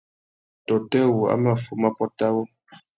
Tôtê 0.67 1.01
wu 1.13 1.19
a 1.33 1.35
mà 1.43 1.53
fuma 1.63 1.89
pôt 1.97 2.13
awô? 2.27 2.41